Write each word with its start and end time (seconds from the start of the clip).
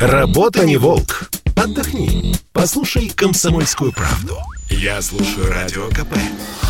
Работа 0.00 0.64
не 0.66 0.76
волк. 0.76 1.30
Отдохни. 1.56 2.34
Послушай 2.52 3.10
комсомольскую 3.14 3.92
правду. 3.92 4.36
Я 4.68 5.00
слушаю 5.00 5.48
радио 5.48 5.88
КП. 5.88 6.16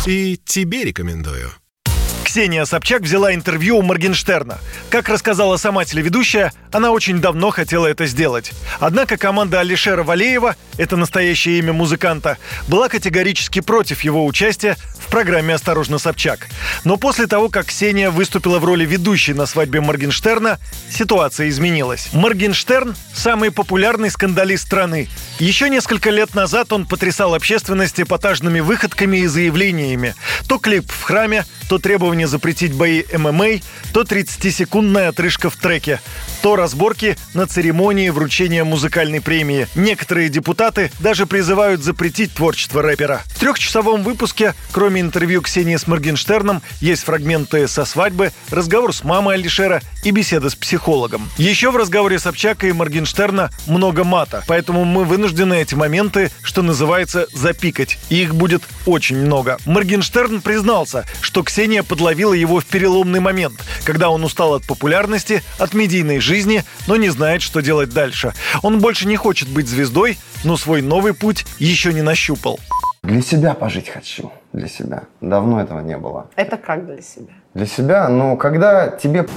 И 0.05 0.39
тебе 0.45 0.83
рекомендую. 0.83 1.49
Ксения 2.35 2.65
Собчак 2.65 3.03
взяла 3.03 3.33
интервью 3.33 3.77
у 3.77 3.81
Моргенштерна. 3.81 4.59
Как 4.89 5.07
рассказала 5.07 5.55
сама 5.55 5.85
телеведущая, 5.85 6.51
она 6.73 6.91
очень 6.91 7.21
давно 7.21 7.49
хотела 7.49 7.87
это 7.87 8.07
сделать. 8.07 8.51
Однако 8.81 9.15
команда 9.15 9.61
Алишера 9.61 10.03
Валеева, 10.03 10.57
это 10.77 10.97
настоящее 10.97 11.59
имя 11.59 11.71
музыканта, 11.71 12.37
была 12.67 12.89
категорически 12.89 13.61
против 13.61 14.01
его 14.01 14.25
участия 14.25 14.75
в 14.99 15.07
программе 15.07 15.53
«Осторожно, 15.53 15.97
Собчак». 15.97 16.49
Но 16.83 16.97
после 16.97 17.27
того, 17.27 17.47
как 17.47 17.67
Ксения 17.67 18.11
выступила 18.11 18.59
в 18.59 18.65
роли 18.65 18.85
ведущей 18.85 19.33
на 19.33 19.45
свадьбе 19.45 19.79
Моргенштерна, 19.79 20.59
ситуация 20.91 21.47
изменилась. 21.47 22.09
Моргенштерн– 22.11 22.97
самый 23.13 23.49
популярный 23.49 24.09
скандалист 24.09 24.65
страны. 24.65 25.07
Еще 25.39 25.69
несколько 25.69 26.09
лет 26.09 26.35
назад 26.35 26.73
он 26.73 26.85
потрясал 26.85 27.33
общественность 27.33 28.01
эпатажными 28.01 28.59
выходками 28.59 29.19
и 29.19 29.27
заявлениями. 29.27 30.15
То 30.49 30.57
клип 30.59 30.91
в 30.91 31.01
храме, 31.03 31.45
то 31.69 31.77
требование 31.77 32.24
запретить 32.27 32.73
бои 32.73 33.03
ММА, 33.13 33.61
то 33.93 34.01
30-секундная 34.01 35.09
отрыжка 35.09 35.49
в 35.49 35.55
треке, 35.55 35.99
то 36.41 36.55
разборки 36.55 37.17
на 37.33 37.47
церемонии 37.47 38.09
вручения 38.09 38.63
музыкальной 38.63 39.21
премии. 39.21 39.67
Некоторые 39.75 40.29
депутаты 40.29 40.91
даже 40.99 41.25
призывают 41.25 41.83
запретить 41.83 42.33
творчество 42.33 42.81
рэпера. 42.81 43.23
В 43.27 43.39
трехчасовом 43.39 44.03
выпуске, 44.03 44.53
кроме 44.71 45.01
интервью 45.01 45.41
Ксении 45.41 45.75
с 45.75 45.87
Моргенштерном, 45.87 46.61
есть 46.81 47.03
фрагменты 47.03 47.67
со 47.67 47.85
свадьбы, 47.85 48.31
разговор 48.49 48.93
с 48.93 49.03
мамой 49.03 49.35
Алишера 49.35 49.81
и 50.03 50.11
беседа 50.11 50.49
с 50.49 50.55
психологом. 50.55 51.29
Еще 51.37 51.71
в 51.71 51.77
разговоре 51.77 52.19
Собчака 52.19 52.67
и 52.67 52.71
Моргенштерна 52.71 53.49
много 53.67 54.03
мата, 54.03 54.43
поэтому 54.47 54.85
мы 54.85 55.03
вынуждены 55.03 55.61
эти 55.61 55.75
моменты, 55.75 56.31
что 56.43 56.61
называется, 56.61 57.27
запикать. 57.33 57.97
И 58.09 58.21
их 58.21 58.35
будет 58.35 58.63
очень 58.85 59.17
много. 59.17 59.57
Моргенштерн 59.65 60.41
признался, 60.41 61.05
что 61.21 61.43
Ксения 61.43 61.83
подловила 61.83 62.14
его 62.33 62.59
в 62.59 62.65
переломный 62.65 63.19
момент, 63.19 63.53
когда 63.83 64.09
он 64.09 64.23
устал 64.23 64.53
от 64.53 64.65
популярности, 64.65 65.43
от 65.59 65.73
медийной 65.73 66.19
жизни, 66.19 66.63
но 66.87 66.95
не 66.95 67.09
знает, 67.09 67.41
что 67.41 67.61
делать 67.61 67.93
дальше. 67.93 68.33
Он 68.61 68.79
больше 68.79 69.07
не 69.07 69.15
хочет 69.15 69.49
быть 69.49 69.67
звездой, 69.67 70.17
но 70.43 70.57
свой 70.57 70.81
новый 70.81 71.13
путь 71.13 71.45
еще 71.59 71.93
не 71.93 72.01
нащупал. 72.01 72.59
Для 73.03 73.21
себя 73.21 73.53
пожить 73.53 73.89
хочу. 73.89 74.31
Для 74.53 74.67
себя. 74.67 75.03
Давно 75.21 75.61
этого 75.61 75.79
не 75.79 75.97
было. 75.97 76.27
Это 76.35 76.57
как 76.57 76.85
для 76.85 77.01
себя? 77.01 77.33
Для 77.53 77.65
себя, 77.67 78.09
ну, 78.09 78.35
когда 78.35 78.87
тебе 78.87 79.27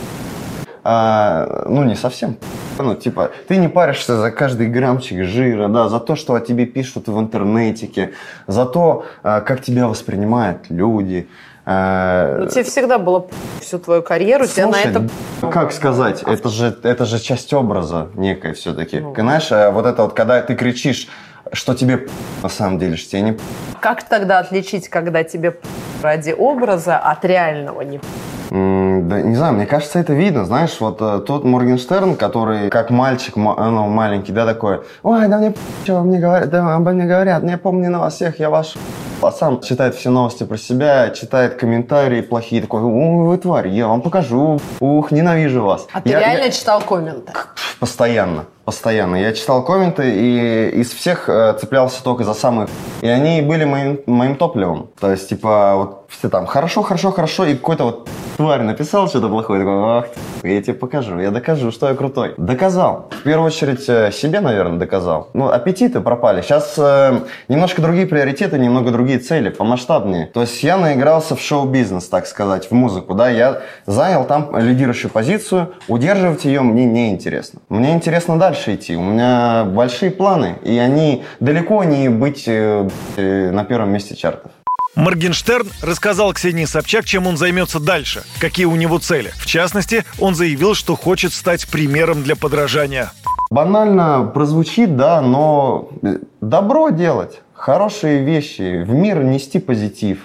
а, 0.85 1.67
ну, 1.69 1.85
не 1.85 1.97
совсем. 1.97 2.39
Ну, 2.79 2.95
типа, 2.95 3.33
ты 3.47 3.59
не 3.59 3.69
паришься 3.69 4.17
за 4.17 4.31
каждый 4.31 4.69
граммчик 4.69 5.23
жира, 5.25 5.69
да, 5.69 5.91
за 5.91 6.01
то, 6.01 6.17
что 6.17 6.35
о 6.35 6.41
тебе 6.41 6.65
пишут 6.65 7.09
в 7.09 7.21
интернете, 7.21 8.13
за 8.47 8.65
то, 8.65 9.05
а, 9.23 9.43
как 9.43 9.61
тебя 9.61 9.87
воспринимают 9.87 10.71
люди. 10.71 11.29
А, 11.71 12.39
ну, 12.39 12.47
тебе 12.47 12.65
всегда 12.65 12.99
было 12.99 13.27
всю 13.61 13.79
твою 13.79 14.03
карьеру, 14.03 14.47
Слушай, 14.47 14.55
тебя 14.55 14.67
на 14.69 14.77
это... 14.79 15.51
как 15.53 15.71
сказать, 15.73 16.23
это 16.23 16.49
же, 16.49 16.75
это 16.83 17.05
же 17.05 17.19
часть 17.19 17.53
образа 17.53 18.09
некой 18.15 18.55
все-таки. 18.55 19.01
Ну. 19.01 19.15
Знаешь, 19.15 19.53
а 19.53 19.71
вот 19.71 19.85
это 19.85 20.05
вот, 20.05 20.15
когда 20.15 20.41
ты 20.41 20.55
кричишь, 20.55 21.09
что 21.53 21.75
тебе 21.75 22.07
на 22.43 22.49
самом 22.49 22.79
деле, 22.79 22.97
что 22.97 23.11
тебе 23.11 23.21
не 23.21 23.39
Как 23.81 24.03
тогда 24.03 24.39
отличить, 24.39 24.89
когда 24.89 25.25
тебе 25.25 25.59
ради 26.03 26.31
образа 26.33 26.97
от 26.97 27.23
реального 27.27 27.83
не 27.83 28.01
да, 28.51 29.21
не 29.21 29.37
знаю, 29.37 29.53
мне 29.53 29.67
кажется, 29.67 29.99
это 29.99 30.15
видно. 30.15 30.47
Знаешь, 30.47 30.79
вот 30.81 31.03
э, 31.03 31.21
тот 31.27 31.45
Моргенштерн, 31.45 32.17
который 32.17 32.71
как 32.71 32.89
мальчик, 32.89 33.37
ну, 33.37 33.89
маленький, 33.89 34.33
да, 34.33 34.47
такой, 34.47 34.81
ой, 35.03 35.29
да 35.29 35.37
мне 35.37 35.55
что 35.85 36.01
мне 36.01 36.19
говорят, 36.19 36.49
да, 36.49 36.77
обо 36.77 36.93
мне 36.93 37.05
говорят, 37.05 37.43
мне 37.43 37.59
помню 37.59 37.91
на 37.91 37.99
вас 37.99 38.15
всех, 38.15 38.41
я 38.41 38.49
ваш 38.49 38.75
сам 39.39 39.61
читает 39.61 39.95
все 39.95 40.11
новости 40.11 40.45
про 40.45 40.57
себя, 40.57 41.11
читает 41.11 41.55
комментарии 41.55 42.21
плохие, 42.21 42.63
такой, 42.63 42.83
о, 42.83 43.25
вы 43.27 43.39
тварь, 43.39 43.69
я 43.69 43.89
вам 43.89 44.01
покажу, 44.01 44.61
ух, 44.81 45.11
ненавижу 45.11 45.63
вас. 45.63 45.87
А 45.93 46.01
ты 46.01 46.11
я, 46.11 46.21
реально 46.21 46.45
я... 46.45 46.51
читал 46.51 46.81
комменты? 46.81 47.33
Постоянно, 47.81 48.47
постоянно. 48.65 49.17
Я 49.17 49.33
читал 49.33 49.65
комменты 49.65 50.11
и 50.13 50.81
из 50.81 50.93
всех 50.93 51.29
э, 51.29 51.57
цеплялся 51.61 52.03
только 52.03 52.25
за 52.25 52.35
самые... 52.35 52.69
И 53.03 53.09
они 53.09 53.41
были 53.41 53.65
моим, 53.65 54.01
моим 54.07 54.35
топливом. 54.35 54.91
То 55.01 55.13
есть, 55.13 55.29
типа, 55.29 55.75
вот 55.77 56.07
все 56.09 56.29
там, 56.29 56.47
хорошо, 56.47 56.83
хорошо, 56.83 57.13
хорошо, 57.13 57.45
и 57.45 57.55
какой-то 57.55 57.85
вот 57.85 58.09
тварь 58.37 58.63
написал 58.63 59.09
что-то 59.09 59.29
плохое, 59.29 59.61
такой, 59.61 59.99
ах, 59.99 60.07
я 60.43 60.61
тебе 60.61 60.75
покажу, 60.75 61.21
я 61.21 61.31
докажу, 61.31 61.71
что 61.71 61.89
я 61.89 61.95
крутой. 61.95 62.35
Доказал. 62.37 63.11
В 63.21 63.23
первую 63.23 63.47
очередь 63.47 63.89
э, 63.89 64.11
себе, 64.11 64.41
наверное, 64.41 64.79
доказал. 64.79 65.31
Ну, 65.35 65.49
аппетиты 65.49 66.01
пропали. 66.01 66.43
Сейчас 66.43 66.75
э, 66.77 67.21
немножко 67.47 67.81
другие 67.81 68.07
приоритеты, 68.07 68.59
немного 68.59 68.91
другие 68.91 69.08
цели, 69.17 69.49
помасштабнее. 69.49 70.27
То 70.27 70.43
есть 70.43 70.63
я 70.63 70.77
наигрался 70.77 71.35
в 71.35 71.41
шоу-бизнес, 71.41 72.09
так 72.09 72.27
сказать, 72.27 72.71
в 72.71 72.75
музыку, 72.75 73.15
да, 73.15 73.31
я 73.31 73.63
занял 73.87 74.25
там 74.27 74.57
лидирующую 74.57 75.11
позицию, 75.11 75.75
удерживать 75.89 76.45
ее 76.45 76.61
мне 76.61 76.85
не 76.85 77.11
интересно. 77.11 77.61
Мне 77.71 77.93
интересно 77.93 78.39
дальше 78.39 78.75
идти, 78.75 78.97
у 78.97 79.03
меня 79.03 79.65
большие 79.65 80.11
планы, 80.11 80.59
и 80.63 80.77
они 80.77 81.25
далеко 81.41 81.85
не 81.85 82.11
быть 82.11 82.45
э, 82.47 82.89
э 83.17 83.51
на 83.51 83.65
первом 83.65 83.91
месте 83.93 84.15
чартов. 84.15 84.53
Моргенштерн 84.99 85.69
рассказал 85.81 86.33
Ксении 86.33 86.65
Собчак, 86.65 87.05
чем 87.05 87.29
он 87.29 87.37
займется 87.37 87.79
дальше, 87.79 88.25
какие 88.41 88.67
у 88.67 88.75
него 88.75 88.99
цели. 88.99 89.31
В 89.37 89.47
частности, 89.47 90.05
он 90.19 90.35
заявил, 90.35 90.75
что 90.75 90.97
хочет 90.97 91.33
стать 91.33 91.69
примером 91.69 92.25
для 92.25 92.35
подражания. 92.35 93.13
Банально 93.51 94.31
прозвучит, 94.35 94.97
да, 94.97 95.23
но 95.23 95.91
добро 96.41 96.91
делать, 96.91 97.41
хорошие 97.59 98.25
вещи, 98.25 98.83
в 98.83 98.91
мир 98.91 99.23
нести 99.23 99.59
позитив. 99.59 100.21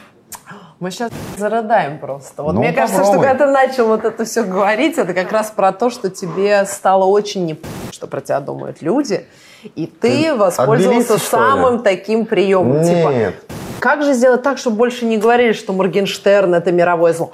Мы 0.80 0.92
сейчас 0.92 1.12
зарыдаем 1.38 1.98
просто. 1.98 2.44
Вот 2.44 2.54
ну, 2.54 2.60
мне 2.60 2.70
попробуй. 2.70 2.94
кажется, 2.94 3.14
что 3.14 3.22
когда 3.22 3.46
ты 3.46 3.52
начал 3.52 3.88
вот 3.88 4.04
это 4.04 4.26
все 4.26 4.44
говорить, 4.44 4.98
это 4.98 5.14
как 5.14 5.32
раз 5.32 5.50
про 5.50 5.72
то, 5.72 5.90
что 5.90 6.10
тебе 6.10 6.66
стало 6.66 7.06
очень 7.06 7.46
не 7.46 7.58
что 7.92 8.08
про 8.08 8.22
тебя 8.22 8.42
думают 8.42 8.82
люди, 8.82 9.26
и 9.76 9.88
ты, 9.88 10.24
ты 10.24 10.36
воспользовался 10.36 11.18
самым 11.18 11.84
таким 11.84 12.26
приемом. 12.26 12.84
Типа, 12.84 13.10
Нет. 13.10 13.40
Типа, 13.40 13.54
как 13.80 14.04
же 14.04 14.14
сделать 14.14 14.44
так, 14.44 14.58
чтобы 14.58 14.78
больше 14.78 15.06
не 15.06 15.18
говорили, 15.18 15.54
что 15.54 15.74
Моргенштерн– 15.74 16.54
это 16.56 16.72
мировое 16.72 17.14
зло? 17.14 17.32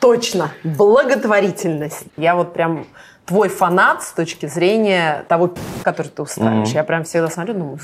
Точно, 0.00 0.50
благотворительность. 0.64 2.04
Я 2.16 2.34
вот 2.34 2.54
прям 2.54 2.86
твой 3.26 3.48
фанат 3.48 4.02
с 4.02 4.12
точки 4.12 4.46
зрения 4.46 5.24
того, 5.28 5.54
который 5.84 6.08
ты 6.08 6.22
устраиваешь. 6.22 6.68
Mm-hmm. 6.68 6.74
Я 6.74 6.84
прям 6.84 7.04
всегда 7.04 7.28
смотрю, 7.28 7.54
ну, 7.54 7.78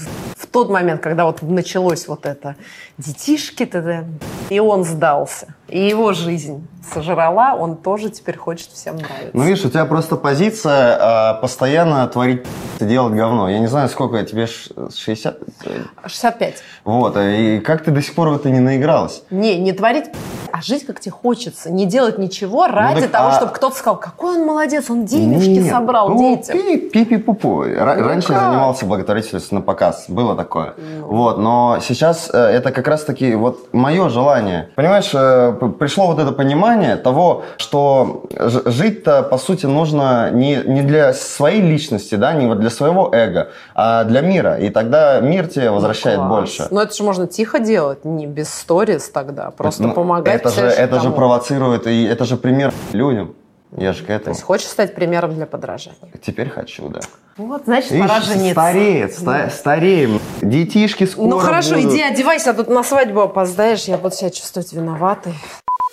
в 0.46 0.52
тот 0.52 0.70
момент, 0.70 1.00
когда 1.00 1.24
вот 1.24 1.42
началось 1.42 2.06
вот 2.08 2.24
это 2.24 2.56
детишки, 2.98 3.66
т.д., 3.66 4.06
и 4.48 4.60
он 4.60 4.84
сдался, 4.84 5.54
и 5.68 5.88
его 5.88 6.12
жизнь 6.12 6.66
сожрала, 6.92 7.54
он 7.56 7.76
тоже 7.76 8.10
теперь 8.10 8.36
хочет 8.36 8.70
всем 8.70 8.96
нравиться. 8.96 9.30
Ну, 9.32 9.42
видишь, 9.42 9.64
у 9.64 9.70
тебя 9.70 9.84
просто 9.86 10.16
позиция 10.16 10.98
а, 11.00 11.34
постоянно 11.34 12.06
творить 12.06 12.44
делать 12.78 13.14
говно. 13.14 13.48
Я 13.48 13.58
не 13.58 13.66
знаю, 13.66 13.88
сколько 13.88 14.22
тебе, 14.22 14.46
60? 14.46 15.38
65. 16.06 16.62
Вот, 16.84 17.16
и 17.16 17.58
как 17.60 17.82
ты 17.82 17.90
до 17.90 18.02
сих 18.02 18.14
пор 18.14 18.28
в 18.28 18.36
это 18.36 18.50
не 18.50 18.60
наигралась? 18.60 19.22
Не, 19.30 19.58
не 19.58 19.72
творить, 19.72 20.06
а 20.56 20.62
жить 20.62 20.86
как 20.86 21.00
тебе 21.00 21.12
хочется. 21.12 21.70
Не 21.70 21.86
делать 21.86 22.18
ничего 22.18 22.66
ради 22.66 22.96
ну, 22.96 23.00
так, 23.02 23.10
того, 23.10 23.28
а... 23.28 23.32
чтобы 23.32 23.52
кто-то 23.52 23.76
сказал, 23.76 23.98
какой 23.98 24.36
он 24.36 24.46
молодец, 24.46 24.88
он 24.88 25.04
денежки 25.04 25.48
Нет, 25.48 25.70
собрал 25.70 26.08
ну, 26.08 26.36
детям. 26.36 26.56
Пи-пи-пупу. 26.90 27.64
Ну, 27.64 27.84
Раньше 27.84 28.28
как? 28.28 28.36
я 28.36 28.50
занимался 28.50 28.86
благотворительностью 28.86 29.56
на 29.56 29.60
показ, 29.60 30.06
было 30.08 30.34
такое. 30.34 30.74
Ну. 30.78 31.06
Вот, 31.06 31.38
но 31.38 31.78
сейчас 31.80 32.30
э, 32.32 32.38
это 32.38 32.72
как 32.72 32.88
раз-таки 32.88 33.34
вот 33.34 33.72
мое 33.72 34.08
желание. 34.08 34.70
Понимаешь, 34.76 35.10
э, 35.12 35.52
пришло 35.78 36.06
вот 36.06 36.18
это 36.18 36.32
понимание 36.32 36.96
того, 36.96 37.42
что 37.58 38.24
жить-то, 38.34 39.22
по 39.22 39.38
сути, 39.38 39.66
нужно 39.66 40.30
не, 40.30 40.56
не 40.56 40.82
для 40.82 41.12
своей 41.12 41.60
личности, 41.60 42.14
да, 42.14 42.32
не 42.32 42.46
вот 42.46 42.60
для 42.60 42.70
своего 42.70 43.10
эго, 43.12 43.48
а 43.74 44.04
для 44.04 44.22
мира. 44.22 44.56
И 44.56 44.70
тогда 44.70 45.20
мир 45.20 45.48
тебе 45.48 45.70
возвращает 45.70 46.18
ну, 46.18 46.28
больше. 46.28 46.66
Но 46.70 46.82
это 46.82 46.94
же 46.94 47.02
можно 47.02 47.26
тихо 47.26 47.58
делать, 47.58 48.04
не 48.04 48.26
без 48.26 48.52
сторис 48.52 49.10
тогда, 49.10 49.50
просто 49.50 49.82
ну, 49.82 49.92
помогать. 49.92 50.45
Это 50.48 50.60
же, 50.60 50.66
это 50.66 51.00
же 51.00 51.10
провоцирует, 51.10 51.86
и 51.86 52.04
это 52.04 52.24
же 52.24 52.36
пример 52.36 52.72
людям. 52.92 53.34
Я 53.76 53.92
же 53.92 54.04
к 54.04 54.10
этому. 54.10 54.24
То 54.26 54.30
есть 54.30 54.42
хочешь 54.42 54.68
стать 54.68 54.94
примером 54.94 55.34
для 55.34 55.44
подражания? 55.44 55.98
Теперь 56.24 56.48
хочу, 56.48 56.88
да. 56.88 57.00
Вот, 57.36 57.62
значит, 57.66 57.90
Видишь, 57.90 58.08
пора 58.08 58.20
жениться. 58.20 58.52
Стареет, 58.52 59.12
ста- 59.14 59.50
стареем. 59.50 60.20
Детишки 60.40 61.04
скоро 61.04 61.28
Ну 61.28 61.38
хорошо, 61.38 61.74
будут. 61.74 61.92
иди 61.92 62.00
одевайся, 62.00 62.50
а 62.50 62.54
тут 62.54 62.68
на 62.68 62.82
свадьбу 62.84 63.20
опоздаешь, 63.20 63.84
я 63.84 63.98
буду 63.98 64.14
себя 64.14 64.30
чувствовать 64.30 64.72
виноватой. 64.72 65.34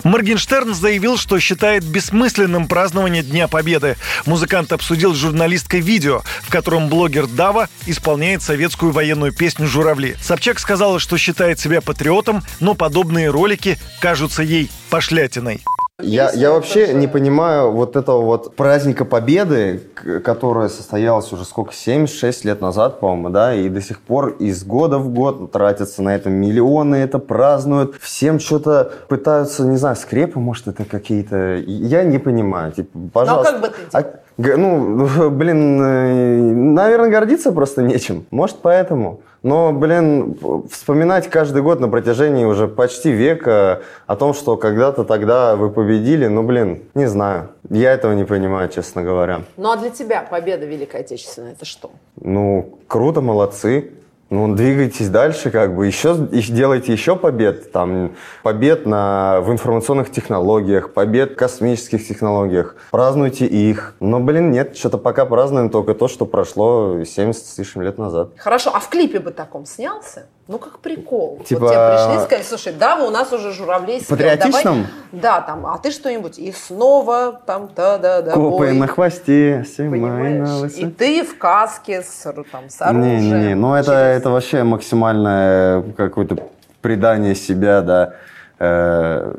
Моргенштерн 0.03 0.73
заявил, 0.73 1.17
что 1.17 1.39
считает 1.39 1.83
бессмысленным 1.83 2.67
празднование 2.67 3.23
Дня 3.23 3.47
Победы. 3.47 3.95
Музыкант 4.25 4.71
обсудил 4.71 5.13
с 5.13 5.17
журналисткой 5.17 5.79
видео, 5.79 6.23
в 6.41 6.49
котором 6.49 6.89
блогер 6.89 7.27
Дава 7.27 7.69
исполняет 7.85 8.41
советскую 8.41 8.91
военную 8.91 9.33
песню 9.33 9.67
«Журавли». 9.67 10.15
Собчак 10.21 10.59
сказала, 10.59 10.99
что 10.99 11.17
считает 11.17 11.59
себя 11.59 11.81
патриотом, 11.81 12.43
но 12.59 12.73
подобные 12.73 13.29
ролики 13.29 13.79
кажутся 13.99 14.43
ей 14.43 14.69
пошлятиной. 14.89 15.61
Я, 16.03 16.31
я 16.33 16.51
вообще 16.51 16.87
же- 16.87 16.93
не 16.93 17.07
понимаю 17.07 17.71
вот 17.71 17.95
этого 17.95 18.21
вот 18.21 18.55
праздника 18.55 19.05
Победы, 19.05 19.81
которое 20.23 20.69
состоялось 20.69 21.31
уже 21.31 21.45
сколько, 21.45 21.73
76 21.73 22.45
лет 22.45 22.61
назад, 22.61 22.99
по-моему, 22.99 23.29
да, 23.29 23.53
и 23.55 23.69
до 23.69 23.81
сих 23.81 23.99
пор 24.01 24.29
из 24.39 24.63
года 24.63 24.97
в 24.97 25.09
год 25.09 25.51
тратятся 25.51 26.01
на 26.03 26.15
это 26.15 26.29
миллионы, 26.29 26.95
это 26.95 27.19
празднуют, 27.19 27.95
всем 28.01 28.39
что-то 28.39 28.91
пытаются, 29.07 29.63
не 29.63 29.77
знаю, 29.77 29.95
скрепы, 29.95 30.39
может, 30.39 30.67
это 30.67 30.85
какие-то, 30.85 31.55
я 31.65 32.03
не 32.03 32.19
понимаю, 32.19 32.71
типа, 32.71 32.97
пожалуйста. 33.11 33.53
как 33.53 33.61
бы 33.61 33.67
ты 33.69 33.97
А, 33.97 34.03
ну, 34.37 35.29
блин, 35.29 35.81
э, 35.81 36.41
наверное, 36.53 37.09
гордиться 37.09 37.51
просто 37.51 37.81
нечем, 37.81 38.25
может, 38.31 38.57
поэтому. 38.61 39.21
Но, 39.43 39.73
блин, 39.73 40.37
вспоминать 40.71 41.29
каждый 41.29 41.61
год 41.61 41.81
на 41.81 41.89
протяжении 41.89 42.45
уже 42.45 42.69
почти 42.69 43.11
века 43.11 43.81
о 44.07 44.15
том, 44.15 44.33
что 44.33 44.55
когда-то 44.55 45.03
тогда 45.03 45.57
вы 45.57 45.69
победили, 45.69 46.27
ну, 46.27 46.43
блин, 46.43 46.83
не 46.95 47.07
знаю. 47.07 47.49
Я 47.69 47.91
этого 47.91 48.13
не 48.13 48.23
понимаю, 48.23 48.69
честно 48.69 49.03
говоря. 49.03 49.41
Ну 49.57 49.69
а 49.69 49.75
для 49.75 49.89
тебя 49.89 50.21
победа 50.21 50.65
Великой 50.65 51.01
Отечественной 51.01 51.51
это 51.51 51.65
что? 51.65 51.91
Ну, 52.21 52.77
круто, 52.87 53.19
молодцы. 53.19 53.91
Ну, 54.33 54.55
двигайтесь 54.55 55.09
дальше, 55.09 55.51
как 55.51 55.75
бы, 55.75 55.85
еще, 55.85 56.15
делайте 56.17 56.91
еще 56.91 57.15
побед, 57.15 57.71
там, 57.71 58.15
побед 58.41 58.87
на, 58.87 59.41
в 59.41 59.51
информационных 59.51 60.09
технологиях, 60.11 60.91
побед 60.91 61.33
в 61.33 61.35
космических 61.35 62.07
технологиях, 62.07 62.75
празднуйте 62.89 63.45
их. 63.45 63.93
Но, 63.99 64.19
блин, 64.19 64.49
нет, 64.49 64.75
что-то 64.75 64.97
пока 64.97 65.27
празднуем 65.27 65.69
только 65.69 65.93
то, 65.93 66.07
что 66.07 66.25
прошло 66.25 67.03
70 67.05 67.45
с 67.45 67.57
лишним 67.59 67.83
лет 67.83 67.99
назад. 67.99 68.31
Хорошо, 68.37 68.71
а 68.73 68.79
в 68.79 68.89
клипе 68.89 69.19
бы 69.19 69.29
таком 69.29 69.67
снялся? 69.67 70.25
Ну, 70.47 70.57
как 70.59 70.79
прикол. 70.79 71.39
Типа- 71.45 71.61
Вот 71.61 71.69
тебе 71.71 71.89
пришли 71.95 72.15
и 72.21 72.25
сказали, 72.25 72.43
слушай, 72.43 72.73
да, 72.73 72.97
вы 72.97 73.07
у 73.07 73.11
нас 73.11 73.31
уже 73.31 73.53
журавлей 73.53 74.01
спел, 74.01 74.17
Патриотичном? 74.17 74.63
давай- 75.11 75.21
Да, 75.21 75.39
там, 75.41 75.65
а 75.65 75.77
ты 75.77 75.89
что-нибудь, 75.91 76.37
и 76.37 76.51
снова 76.51 77.39
там, 77.45 77.69
да-да-да, 77.73 78.31
Копы 78.33 78.57
бой. 78.57 78.73
на 78.73 78.87
хвосте, 78.87 79.65
на 79.77 79.91
Понимаешь? 79.91 80.49
лысо. 80.49 80.79
И 80.81 80.85
ты 80.87 81.23
в 81.23 81.37
каске 81.37 82.01
с, 82.01 82.23
там, 82.51 82.69
с 82.69 82.81
оружием. 82.81 83.01
Не-не-не, 83.21 83.55
ну 83.55 83.73
это, 83.73 83.91
через- 83.91 84.17
это 84.19 84.29
вообще 84.31 84.63
максимальное 84.63 85.81
какое-то 85.95 86.37
предание 86.81 87.35
себя, 87.35 87.81
да, 87.81 88.13
э, 88.59 89.33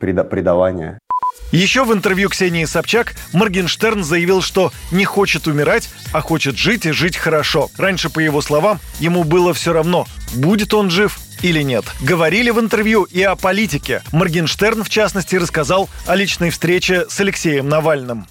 преда- 0.00 0.24
предавание. 0.24 0.98
Еще 1.52 1.84
в 1.84 1.92
интервью 1.92 2.28
Ксении 2.28 2.64
Собчак 2.64 3.14
Моргенштерн 3.32 4.02
заявил, 4.02 4.42
что 4.42 4.72
не 4.90 5.04
хочет 5.04 5.46
умирать, 5.46 5.88
а 6.12 6.20
хочет 6.20 6.56
жить 6.56 6.86
и 6.86 6.92
жить 6.92 7.16
хорошо. 7.16 7.70
Раньше, 7.78 8.10
по 8.10 8.18
его 8.18 8.40
словам, 8.42 8.80
ему 8.98 9.24
было 9.24 9.54
все 9.54 9.72
равно, 9.72 10.06
будет 10.34 10.74
он 10.74 10.90
жив 10.90 11.18
или 11.42 11.62
нет. 11.62 11.84
Говорили 12.02 12.50
в 12.50 12.58
интервью 12.58 13.04
и 13.04 13.22
о 13.22 13.36
политике. 13.36 14.02
Моргенштерн, 14.12 14.82
в 14.82 14.88
частности, 14.88 15.36
рассказал 15.36 15.88
о 16.06 16.16
личной 16.16 16.50
встрече 16.50 17.06
с 17.08 17.20
Алексеем 17.20 17.68
Навальным. 17.68 18.26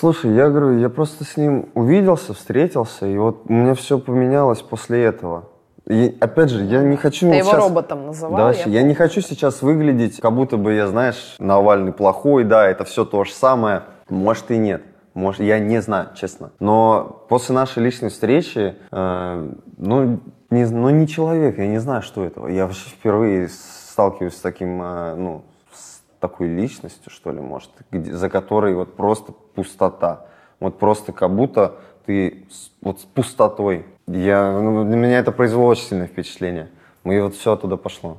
Слушай, 0.00 0.34
я 0.34 0.48
говорю, 0.48 0.78
я 0.78 0.88
просто 0.88 1.24
с 1.24 1.36
ним 1.36 1.68
увиделся, 1.74 2.32
встретился, 2.32 3.06
и 3.06 3.16
вот 3.18 3.42
у 3.48 3.52
меня 3.52 3.74
все 3.74 3.98
поменялось 3.98 4.62
после 4.62 5.04
этого. 5.04 5.51
И 5.86 6.16
опять 6.20 6.50
же, 6.50 6.62
я 6.64 6.82
не 6.82 6.96
хочу... 6.96 7.20
Ты 7.26 7.26
вот 7.26 7.36
его 7.38 7.50
щас- 7.50 7.60
роботом 7.68 8.06
называл. 8.06 8.36
Да, 8.36 8.52
я 8.52 8.64
я 8.66 8.82
не 8.82 8.94
хочу 8.94 9.20
сейчас 9.20 9.62
выглядеть, 9.62 10.20
как 10.20 10.32
будто 10.32 10.56
бы 10.56 10.74
я, 10.74 10.86
знаешь, 10.86 11.34
Навальный 11.38 11.92
плохой, 11.92 12.44
да, 12.44 12.68
это 12.68 12.84
все 12.84 13.04
то 13.04 13.24
же 13.24 13.32
самое. 13.32 13.82
Может 14.08 14.50
и 14.50 14.58
нет. 14.58 14.82
Может, 15.14 15.40
я 15.42 15.58
не 15.58 15.82
знаю, 15.82 16.08
честно. 16.14 16.52
Но 16.60 17.24
после 17.28 17.54
нашей 17.54 17.82
личной 17.82 18.08
встречи, 18.10 18.76
э, 18.90 19.50
ну, 19.76 20.20
не, 20.50 20.64
ну, 20.66 20.88
не 20.90 21.06
человек, 21.08 21.58
я 21.58 21.66
не 21.66 21.78
знаю, 21.78 22.02
что 22.02 22.24
это. 22.24 22.46
Я 22.46 22.66
вообще 22.66 22.88
впервые 22.88 23.48
сталкиваюсь 23.48 24.34
с 24.36 24.40
таким, 24.40 24.80
э, 24.82 25.14
ну, 25.16 25.42
с 25.74 26.00
такой 26.20 26.46
личностью, 26.48 27.10
что 27.10 27.30
ли, 27.32 27.40
может, 27.40 27.70
где- 27.90 28.12
за 28.12 28.30
которой 28.30 28.74
вот 28.74 28.96
просто 28.96 29.32
пустота. 29.54 30.26
Вот 30.60 30.78
просто 30.78 31.12
как 31.12 31.34
будто 31.34 31.74
ты 32.06 32.46
с- 32.50 32.70
вот 32.80 33.00
с 33.00 33.04
пустотой. 33.04 33.84
Я, 34.06 34.52
ну, 34.52 34.84
на 34.84 34.94
меня 34.94 35.18
это 35.18 35.32
произвело 35.32 35.66
очень 35.66 35.84
сильное 35.84 36.06
впечатление. 36.06 36.68
И 37.04 37.18
вот 37.18 37.34
все 37.34 37.52
оттуда 37.52 37.76
пошло. 37.76 38.18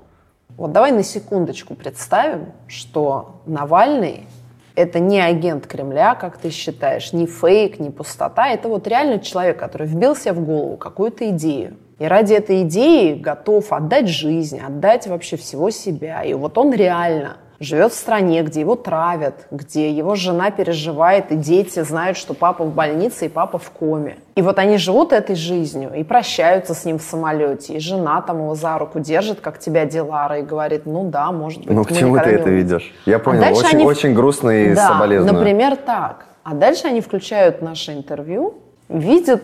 Вот 0.50 0.72
давай 0.72 0.92
на 0.92 1.04
секундочку 1.04 1.76
представим, 1.76 2.48
что 2.68 3.42
Навальный 3.46 4.28
это 4.76 5.00
не 5.00 5.20
агент 5.20 5.68
Кремля, 5.68 6.16
как 6.16 6.38
ты 6.38 6.50
считаешь, 6.50 7.14
не 7.14 7.28
фейк, 7.28 7.80
не 7.80 7.92
пустота. 7.92 8.48
Это 8.50 8.68
вот 8.68 8.88
реально 8.88 9.20
человек, 9.20 9.60
который 9.60 9.88
вбил 9.88 10.16
себе 10.16 10.34
в 10.34 10.44
голову 10.44 10.78
какую-то 10.78 11.30
идею. 11.30 11.78
И 12.00 12.06
ради 12.06 12.34
этой 12.34 12.64
идеи 12.64 13.14
готов 13.14 13.72
отдать 13.72 14.10
жизнь, 14.10 14.60
отдать 14.60 15.06
вообще 15.08 15.38
всего 15.38 15.70
себя. 15.70 16.24
И 16.24 16.34
вот 16.34 16.58
он 16.58 16.74
реально 16.74 17.38
живет 17.64 17.92
в 17.92 17.96
стране, 17.96 18.42
где 18.44 18.60
его 18.62 18.76
травят, 18.76 19.48
где 19.52 19.90
его 19.92 20.16
жена 20.16 20.52
переживает, 20.52 21.32
и 21.32 21.36
дети 21.36 21.82
знают, 21.84 22.18
что 22.18 22.34
папа 22.34 22.64
в 22.64 22.74
больнице 22.74 23.26
и 23.26 23.30
папа 23.30 23.58
в 23.58 23.70
коме. 23.72 24.18
И 24.36 24.42
вот 24.42 24.60
они 24.60 24.78
живут 24.78 25.14
этой 25.14 25.36
жизнью 25.36 25.92
и 25.96 26.04
прощаются 26.04 26.74
с 26.74 26.86
ним 26.86 26.98
в 27.00 27.04
самолете. 27.04 27.74
И 27.76 27.80
жена 27.80 28.22
там 28.22 28.40
его 28.40 28.56
за 28.56 28.78
руку 28.78 29.00
держит, 29.00 29.40
как 29.42 29.60
тебя 29.60 29.86
Дилара, 29.86 30.40
и 30.40 30.42
говорит, 30.42 30.86
ну 30.86 31.10
да, 31.10 31.32
может 31.32 31.60
быть, 31.66 31.70
Ну, 31.76 31.84
к 31.84 31.92
чему 31.92 32.16
ты 32.18 32.30
это 32.32 32.50
увидимся». 32.50 32.76
ведешь? 32.76 32.94
Я 33.06 33.20
понял, 33.20 33.44
А 33.44 33.50
очень, 33.52 33.76
они- 33.78 33.86
очень 33.86 34.14
грустно 34.14 34.50
и 34.50 34.74
да, 34.76 34.88
соболезную. 34.90 35.34
например, 35.34 35.76
так. 35.76 36.26
А 36.44 36.54
дальше 36.54 36.88
они 36.88 37.02
включают 37.02 37.62
наше 37.62 37.94
интервью, 37.94 38.56
видят 38.90 39.42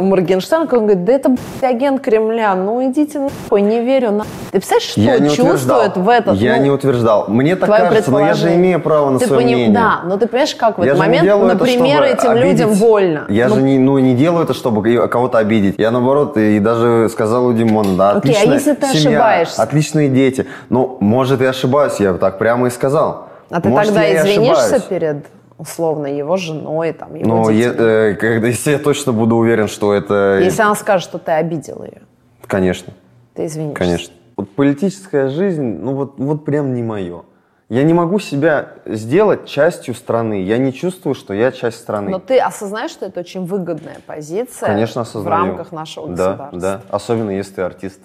как 0.00 0.72
он 0.72 0.86
говорит, 0.86 1.04
да 1.04 1.12
это 1.12 1.36
агент 1.62 2.00
Кремля, 2.00 2.54
ну 2.54 2.90
идите 2.90 3.18
нахуй, 3.20 3.60
не 3.62 3.80
верю. 3.80 4.10
На... 4.12 4.24
Ты 4.50 4.58
представляешь, 4.58 4.90
что 4.90 5.00
я 5.00 5.18
не 5.18 5.30
чувствует 5.30 5.96
в 5.96 6.08
этот 6.08 6.36
Я 6.36 6.56
ну, 6.56 6.62
не 6.64 6.70
утверждал. 6.70 7.26
Мне 7.28 7.56
так 7.56 7.68
кажется, 7.68 8.10
но 8.10 8.20
я 8.20 8.34
же 8.34 8.54
имею 8.54 8.80
право 8.80 9.10
на 9.10 9.18
Ты 9.18 9.26
свое 9.26 9.42
пони- 9.42 9.54
мнение. 9.54 9.74
Да, 9.74 10.00
но 10.04 10.16
ты 10.16 10.26
понимаешь, 10.26 10.54
как 10.54 10.78
в 10.78 10.82
Я 10.82 10.92
этот 10.92 11.00
не 11.02 11.06
момент, 11.06 11.28
это, 11.28 11.44
например, 11.44 11.96
чтобы 11.96 12.06
этим 12.06 12.30
обидеть. 12.30 12.50
людям 12.52 12.74
больно. 12.74 13.24
Я 13.28 13.48
Ну, 13.48 13.54
же 13.56 13.62
не, 13.62 13.78
ну, 13.78 13.98
не 13.98 14.14
делаю 14.14 14.44
это, 14.44 14.54
чтобы 14.54 15.08
кого-то 15.08 15.38
обидеть. 15.38 15.74
Я 15.78 15.90
наоборот, 15.90 16.36
и 16.36 16.58
даже 16.58 17.08
сказал 17.10 17.46
у 17.46 17.52
Димона, 17.52 17.96
да, 17.96 18.10
Окей, 18.12 18.32
а 18.32 18.36
отличная 18.36 18.54
если 18.54 18.74
ты 18.74 18.86
семья, 18.88 19.18
ошибаешься? 19.18 19.62
отличные 19.62 20.08
дети. 20.08 20.46
Ну, 20.68 20.96
может, 21.00 21.40
и 21.40 21.44
ошибаюсь, 21.44 21.94
я 21.98 22.14
так 22.14 22.38
прямо 22.38 22.66
и 22.68 22.70
сказал. 22.70 23.28
А 23.50 23.60
ты 23.60 23.68
Может, 23.68 23.86
тогда 23.86 24.04
я 24.04 24.20
извинишься 24.22 24.80
перед, 24.80 25.26
условно, 25.60 26.06
его 26.06 26.36
женой, 26.36 26.92
там, 26.92 27.14
его 27.14 27.26
Но 27.44 27.50
е- 27.50 27.70
детьми? 27.70 27.84
э, 27.86 28.14
когда, 28.14 28.46
если 28.56 28.72
я 28.72 28.78
точно 28.78 29.12
буду 29.12 29.36
уверен, 29.36 29.68
что 29.68 29.92
это... 29.94 30.40
Если 30.42 30.62
она 30.62 30.74
скажет, 30.74 31.08
что 31.08 31.18
ты 31.18 31.32
обидел 31.32 31.84
ее, 31.84 32.02
Конечно. 32.46 32.92
ты 33.34 33.46
извинишься. 33.46 33.76
Конечно. 33.78 34.14
Вот 34.36 34.48
политическая 34.50 35.28
жизнь, 35.28 35.62
ну 35.80 35.94
вот, 35.94 36.14
вот 36.18 36.44
прям 36.44 36.72
не 36.74 36.82
мое. 36.82 37.22
Я 37.68 37.84
не 37.84 37.92
могу 37.94 38.18
себя 38.18 38.70
сделать 38.84 39.46
частью 39.46 39.94
страны. 39.94 40.42
Я 40.42 40.58
не 40.58 40.72
чувствую, 40.72 41.14
что 41.14 41.32
я 41.34 41.52
часть 41.52 41.78
страны. 41.78 42.10
Но 42.10 42.18
ты 42.18 42.38
осознаешь, 42.40 42.90
что 42.90 43.06
это 43.06 43.20
очень 43.20 43.44
выгодная 43.44 43.98
позиция 44.06 44.66
Конечно, 44.66 45.04
в 45.04 45.08
осознаю. 45.08 45.46
рамках 45.46 45.70
нашего 45.70 46.08
Да, 46.08 46.30
государства. 46.32 46.58
да. 46.60 46.80
Особенно 46.90 47.30
если 47.30 47.52
ты 47.54 47.62
артист. 47.62 48.00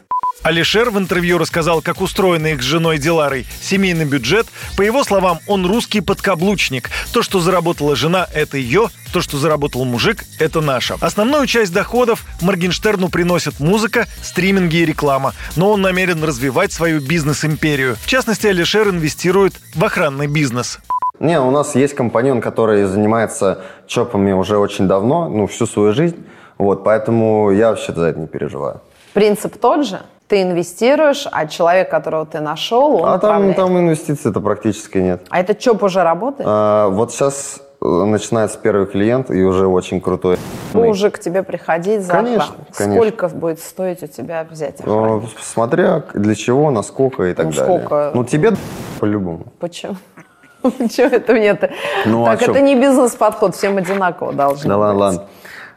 Алишер 0.45 0.91
в 0.91 0.99
интервью 0.99 1.39
рассказал, 1.39 1.81
как 1.81 2.01
устроен 2.01 2.45
их 2.45 2.61
с 2.61 2.65
женой 2.65 2.99
Диларой 2.99 3.47
семейный 3.61 4.05
бюджет. 4.05 4.45
По 4.77 4.83
его 4.83 5.03
словам, 5.03 5.39
он 5.47 5.65
русский 5.65 6.01
подкаблучник. 6.01 6.91
То, 7.11 7.23
что 7.23 7.39
заработала 7.39 7.95
жена, 7.95 8.27
это 8.31 8.57
ее, 8.57 8.89
то, 9.11 9.21
что 9.21 9.37
заработал 9.37 9.85
мужик, 9.85 10.23
это 10.39 10.61
наше. 10.61 10.97
Основную 11.01 11.47
часть 11.47 11.73
доходов 11.73 12.25
Моргенштерну 12.41 13.09
приносит 13.09 13.59
музыка, 13.59 14.05
стриминги 14.21 14.77
и 14.77 14.85
реклама. 14.85 15.33
Но 15.55 15.71
он 15.71 15.81
намерен 15.81 16.23
развивать 16.23 16.71
свою 16.71 17.01
бизнес-империю. 17.01 17.95
В 17.95 18.07
частности, 18.07 18.45
Алишер 18.45 18.89
инвестирует 18.89 19.55
в 19.73 19.83
охранный 19.83 20.27
бизнес. 20.27 20.77
Не, 21.19 21.39
у 21.39 21.49
нас 21.49 21.73
есть 21.75 21.95
компаньон, 21.95 22.39
который 22.39 22.83
занимается 22.85 23.63
чопами 23.87 24.31
уже 24.31 24.57
очень 24.57 24.87
давно, 24.87 25.27
ну, 25.27 25.47
всю 25.47 25.65
свою 25.65 25.93
жизнь. 25.93 26.23
Вот, 26.59 26.83
поэтому 26.83 27.51
я 27.51 27.69
вообще 27.69 27.93
за 27.93 28.07
это 28.07 28.19
не 28.19 28.27
переживаю. 28.27 28.81
Принцип 29.13 29.57
тот 29.57 29.87
же. 29.87 30.01
Ты 30.27 30.41
инвестируешь, 30.41 31.27
а 31.31 31.45
человек, 31.45 31.89
которого 31.91 32.25
ты 32.25 32.39
нашел, 32.39 32.95
он 32.95 33.09
а 33.09 33.19
там, 33.19 33.29
управляет. 33.49 33.55
там 33.57 33.77
инвестиций-то 33.77 34.39
практически 34.41 34.97
нет. 34.97 35.21
А 35.29 35.39
этот 35.39 35.59
ЧОП 35.59 35.83
уже 35.83 36.01
работает? 36.03 36.47
А, 36.49 36.89
вот 36.89 37.11
сейчас 37.11 37.61
начинается 37.81 38.57
первый 38.57 38.87
клиент, 38.87 39.29
и 39.29 39.43
уже 39.43 39.67
очень 39.67 40.01
крутой. 40.01 40.37
Уже 40.73 41.11
к 41.11 41.19
тебе 41.19 41.43
приходить 41.43 42.01
за 42.01 42.11
Конечно, 42.13 42.55
конечно. 42.75 42.95
Сколько 42.95 43.27
будет 43.29 43.59
стоить 43.59 44.01
у 44.01 44.07
тебя 44.07 44.47
взять 44.49 44.79
охрану? 44.79 45.21
Ну, 45.21 45.23
Смотря 45.39 46.03
для 46.15 46.33
чего, 46.33 46.71
насколько 46.71 47.23
и 47.25 47.33
так 47.35 47.45
Ну, 47.47 47.51
далее. 47.51 47.77
сколько? 47.79 48.11
Ну, 48.15 48.23
тебе 48.23 48.53
по-любому. 48.99 49.45
Почему? 49.59 49.95
Почему 50.63 51.09
это 51.09 51.33
мне-то? 51.33 51.69
Ну, 52.07 52.23
а 52.25 52.31
так 52.31 52.45
чё? 52.45 52.51
это 52.51 52.61
не 52.61 52.73
бизнес-подход, 52.75 53.55
всем 53.55 53.77
одинаково 53.77 54.33
должно 54.33 54.69
Да 54.69 54.75
быть. 54.77 54.81
ладно, 54.81 54.99
ладно. 54.99 55.23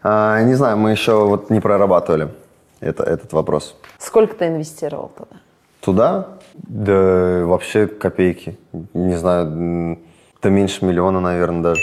А, 0.03 0.41
не 0.43 0.55
знаю, 0.55 0.79
мы 0.79 0.93
еще 0.93 1.27
вот 1.27 1.51
не 1.51 1.61
прорабатывали 1.61 2.29
это, 2.81 3.03
этот 3.05 3.33
вопрос. 3.33 3.77
Сколько 3.99 4.35
ты 4.35 4.49
инвестировал 4.49 5.11
туда? 5.17 5.41
Туда? 5.81 6.29
Да 6.55 7.45
вообще 7.45 7.87
копейки. 7.87 8.59
Не 8.95 9.17
знаю, 9.17 9.99
да 10.43 10.51
меньше 10.51 10.85
миллиона, 10.85 11.21
наверное, 11.21 11.63
даже. 11.63 11.81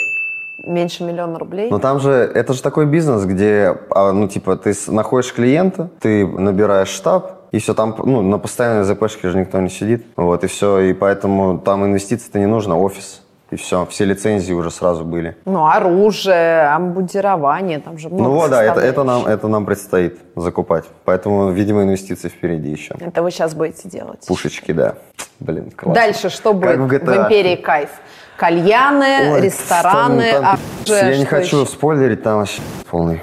Меньше 0.66 1.04
миллиона 1.04 1.38
рублей? 1.38 1.70
Но 1.70 1.78
там 1.78 2.00
же, 2.00 2.10
это 2.10 2.52
же 2.52 2.62
такой 2.62 2.86
бизнес, 2.86 3.24
где, 3.24 3.78
а, 3.90 4.12
ну, 4.12 4.26
типа, 4.26 4.56
ты 4.56 4.74
находишь 4.88 5.32
клиента, 5.32 5.90
ты 6.00 6.26
набираешь 6.26 6.88
штаб, 6.88 7.36
и 7.52 7.58
все 7.58 7.74
там, 7.74 7.94
ну, 8.04 8.22
на 8.22 8.38
постоянной 8.38 8.84
ЗПшке 8.84 9.30
же 9.30 9.38
никто 9.38 9.60
не 9.60 9.68
сидит. 9.68 10.06
Вот, 10.16 10.44
и 10.44 10.46
все, 10.46 10.80
и 10.80 10.92
поэтому 10.92 11.58
там 11.58 11.84
инвестиций-то 11.84 12.38
не 12.38 12.46
нужно, 12.46 12.78
офис. 12.78 13.22
И 13.50 13.56
все, 13.56 13.86
все 13.86 14.04
лицензии 14.04 14.52
уже 14.52 14.72
сразу 14.72 15.04
были. 15.04 15.36
Ну, 15.44 15.66
оружие, 15.66 16.66
амбудирование, 16.68 17.78
там 17.78 17.96
же 17.96 18.08
много 18.08 18.22
ну 18.24 18.34
вот, 18.34 18.50
да, 18.50 18.64
это, 18.64 18.80
это, 18.80 19.04
нам, 19.04 19.24
это 19.24 19.46
нам 19.46 19.64
предстоит 19.64 20.18
закупать. 20.34 20.84
Поэтому, 21.04 21.50
видимо, 21.52 21.84
инвестиции 21.84 22.28
впереди 22.28 22.70
еще. 22.70 22.96
Это 22.98 23.22
вы 23.22 23.30
сейчас 23.30 23.54
будете 23.54 23.88
делать. 23.88 24.26
Пушечки, 24.26 24.72
да. 24.72 24.94
Блин, 25.38 25.70
класс. 25.70 25.94
Дальше 25.94 26.28
что 26.28 26.54
будет 26.54 26.72
Как 26.72 26.78
в 26.80 26.88
в, 26.88 26.92
GTA. 26.92 27.24
империи 27.26 27.54
кайф? 27.56 27.90
Кальяны, 28.36 29.32
Ой, 29.34 29.40
рестораны, 29.42 30.32
там- 30.32 30.42
там- 30.42 30.58
оружие, 30.84 31.10
Я 31.12 31.18
не 31.18 31.24
хочу 31.24 31.60
еще? 31.62 31.70
спойлерить, 31.70 32.22
там 32.24 32.38
вообще 32.38 32.60
полный. 32.90 33.22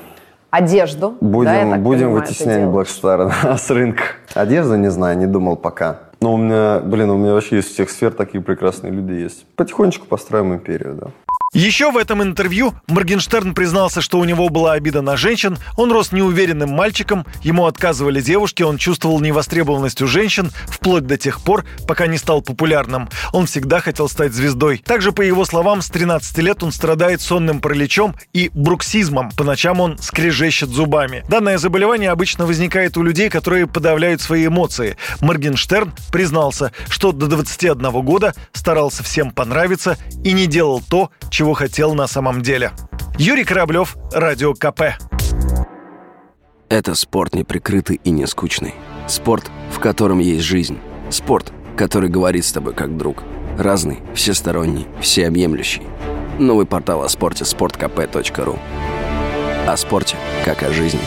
Одежду. 0.50 1.16
Будем, 1.20 1.72
да, 1.72 1.78
будем 1.78 2.08
понимаю, 2.08 2.22
вытеснять? 2.22 2.62
Blackstar 2.62 3.58
с 3.58 3.70
рынка. 3.70 4.04
Одежду 4.36 4.76
не 4.78 4.90
знаю, 4.90 5.18
не 5.18 5.26
думал 5.26 5.56
пока. 5.58 6.00
Но 6.24 6.36
у 6.36 6.38
меня, 6.38 6.80
блин, 6.80 7.10
у 7.10 7.18
меня 7.18 7.34
вообще 7.34 7.60
из 7.60 7.66
всех 7.66 7.90
сфер 7.90 8.14
такие 8.14 8.42
прекрасные 8.42 8.94
люди 8.94 9.12
есть. 9.12 9.46
Потихонечку 9.58 10.08
построим 10.08 10.54
империю, 10.54 10.94
да. 10.94 11.08
Еще 11.54 11.92
в 11.92 11.98
этом 11.98 12.24
интервью 12.24 12.74
Моргенштерн 12.88 13.54
признался, 13.54 14.02
что 14.02 14.18
у 14.18 14.26
него 14.26 14.50
была 14.50 14.74
обида 14.74 15.04
на 15.04 15.16
женщин, 15.16 15.60
он 15.78 15.92
рос 15.92 16.12
неуверенным 16.12 16.72
мальчиком, 16.72 17.28
ему 17.44 17.68
отказывали 17.68 18.22
девушки, 18.22 18.64
он 18.64 18.80
чувствовал 18.80 19.20
невостребованность 19.20 20.02
у 20.02 20.08
женщин 20.08 20.52
вплоть 20.66 21.06
до 21.06 21.16
тех 21.16 21.42
пор, 21.42 21.64
пока 21.88 22.08
не 22.08 22.18
стал 22.18 22.42
популярным. 22.42 23.08
Он 23.34 23.46
всегда 23.46 23.82
хотел 23.82 24.10
стать 24.10 24.34
звездой. 24.34 24.80
Также, 24.80 25.12
по 25.12 25.22
его 25.22 25.46
словам, 25.46 25.84
с 25.84 25.90
13 25.90 26.36
лет 26.40 26.64
он 26.64 26.72
страдает 26.72 27.22
сонным 27.22 27.62
параличом 27.62 28.16
и 28.34 28.50
бруксизмом. 28.56 29.30
По 29.32 29.44
ночам 29.44 29.80
он 29.80 30.00
скрежещет 30.00 30.70
зубами. 30.70 31.24
Данное 31.30 31.60
заболевание 31.60 32.10
обычно 32.10 32.48
возникает 32.48 32.98
у 32.98 33.04
людей, 33.04 33.30
которые 33.30 33.68
подавляют 33.68 34.22
свои 34.22 34.48
эмоции. 34.48 34.98
Моргенштерн 35.22 35.94
признался, 36.12 36.72
что 36.90 37.12
до 37.12 37.28
21 37.28 37.92
года 38.02 38.34
старался 38.54 39.04
всем 39.04 39.30
понравиться 39.30 40.00
и 40.24 40.34
не 40.34 40.48
делал 40.48 40.82
то, 40.82 41.12
чего 41.44 41.56
хотел 41.56 41.94
на 41.94 42.08
самом 42.08 42.42
деле. 42.42 42.72
Юрий 43.18 43.44
Кораблев, 43.44 43.98
Радио 44.14 44.54
КП. 44.54 44.98
Это 46.70 46.96
спорт 46.96 47.36
неприкрытый 47.36 48.00
и 48.02 48.12
не 48.12 48.26
скучный. 48.28 48.74
Спорт, 49.10 49.52
в 49.70 49.80
котором 49.80 50.20
есть 50.20 50.46
жизнь. 50.46 50.78
Спорт, 51.10 51.52
который 51.76 52.08
говорит 52.08 52.46
с 52.46 52.54
тобой 52.54 52.74
как 52.74 52.96
друг. 52.96 53.24
Разный, 53.58 54.00
всесторонний, 54.16 54.88
всеобъемлющий. 55.02 55.82
Новый 56.40 56.66
портал 56.66 57.04
о 57.04 57.10
спорте– 57.10 57.44
sportkp.ru 57.44 58.58
О 59.68 59.76
спорте, 59.76 60.16
как 60.46 60.64
о 60.64 60.72
жизни. 60.72 61.02